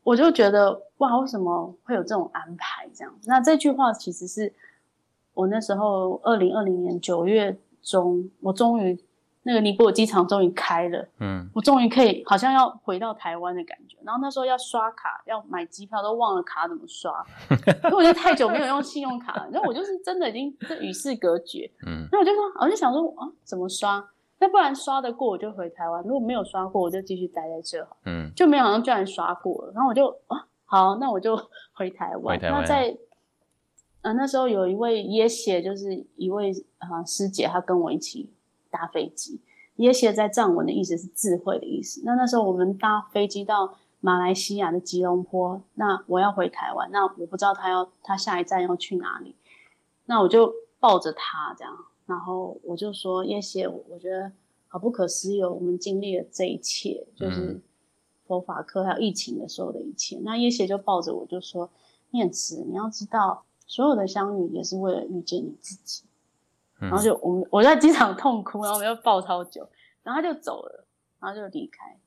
[0.04, 3.30] 我就觉得哇，为什么会有这种安排这样子？
[3.30, 4.54] 那这句话其实是
[5.34, 8.98] 我那时候二零二零年九月中，我终于。
[9.50, 13.98] 那个尼泊尔机场终于开了，嗯，我终于可以好像要回到台湾的感觉。
[14.04, 17.26] 然后那时候要刷卡，要买机票，都忘了卡怎么刷，
[17.86, 19.50] 因为我就太久没有用信用卡了。
[19.52, 22.08] 然后我就是真的已经这与世隔绝，嗯。
[22.12, 24.08] 那我就说，我就想说啊，怎么刷？
[24.38, 29.72] 那不然刷得过我就回台湾，如果没有刷过，我就继续待在这，嗯，就没有好像居然刷过了。
[29.74, 31.36] 然后我就啊，好，那我就
[31.74, 32.40] 回台湾。
[32.40, 32.96] 台湾那在
[34.04, 38.32] 呃那时候有一位耶写，就是一位啊师姐，她跟我一起。
[38.70, 39.42] 搭飞机，
[39.78, 42.02] 耶协在藏文的意思是智慧的意思。
[42.06, 49.36] 那那时候我们搭飞机到马来西亚的吉隆坡，那我要回台湾，那我不知道他要他下一站要去哪里，
[50.06, 51.74] 那我就抱着他这样，
[52.06, 54.32] 然后我就说耶协，我觉得
[54.68, 57.62] 好不可思议，我们经历了这一切，就是
[58.26, 60.20] 佛法课还有疫情的时候的一切。
[60.24, 61.70] 那耶协就抱着我就说，
[62.12, 66.04] 念慈，你要知道，所有的相遇也是为了遇见你自己。
[66.80, 69.68] 然后就我们我在机场痛哭，然后我们又抱超久，
[70.02, 70.88] 然后他就走了，
[71.20, 72.00] 然后就离开，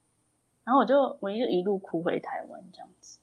[0.65, 3.19] 然后我就我就一路哭回台湾这样子，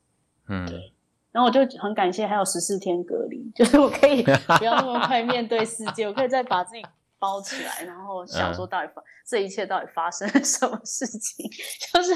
[0.47, 0.93] 嗯，对，
[1.31, 6.83] 然后我就很感谢还有十四天隔离， 就是我可以不要那么快面对世界，我可以再把自己
[7.17, 11.49] 包起来，然后想说到底发、嗯、这一切到底发生了什么事情，
[11.91, 12.15] 就是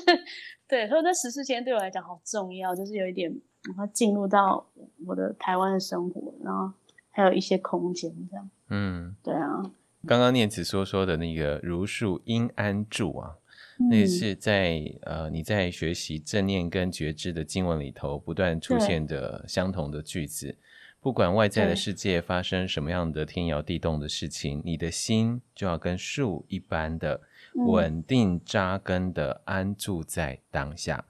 [0.67, 3.31] 对，所以那十四天对我来讲好重要，就是有一点
[3.67, 4.63] 然后进入到
[5.07, 6.71] 我的台湾的生活，然后。
[7.14, 8.49] 还有一些空间，这样。
[8.70, 9.64] 嗯，对啊。
[10.05, 13.38] 刚刚念慈说说的那个“如树应安住”啊，
[13.80, 20.57] 嗯、那个是在呃你在学习正念跟觉知的经文里头不断出现的相同的句子。
[20.99, 27.22] 不管外在的世界发生什么样的天摇地动的事情，你的心就要跟树一般的
[27.55, 31.05] 稳定扎根的安住在当下。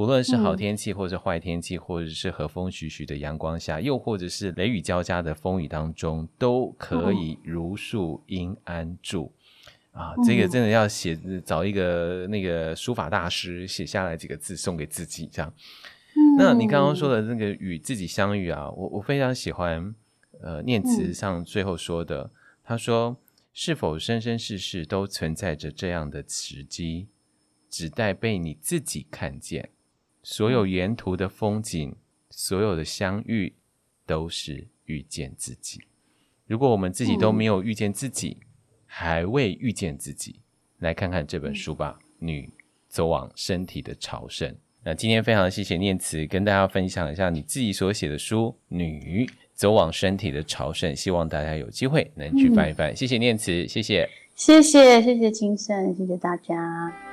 [0.00, 9.30] 无论是好天气，或者坏天气，嗯、或者是和风徐徐的阳光下，又或者是雷雨交加的风雨当中，都可以如树应安住。
[9.92, 15.52] 嗯、啊，这个真的要写，找一个那个书法大师写下来几个字送给自己，这样。
[16.16, 19.94] 嗯、那你刚刚说的那个与自己相遇啊，我我非常喜欢。
[20.40, 22.30] 呃，念慈上最后说的，嗯、
[22.64, 23.18] 他说
[23.52, 27.08] ：“是否生生世世都存在着这样的时机，
[27.68, 29.68] 只待被你自己看见。”
[30.22, 31.94] 所有沿途的风景，
[32.30, 33.52] 所有的相遇，
[34.06, 35.80] 都是遇见自己。
[36.46, 38.46] 如果我们自己都没有遇见自己，嗯、
[38.86, 40.40] 还未遇见自己，
[40.78, 42.50] 来看看这本书吧，《女
[42.88, 44.50] 走往身体的朝圣》。
[44.82, 52.90] 那今天非常谢谢念慈跟大家分享一下你自己所写的书《女走往身体的朝圣》，希望大家有机会能去翻一翻。
[52.92, 57.09] 嗯、谢谢念慈，谢谢，谢谢谢谢金盛，谢谢大家。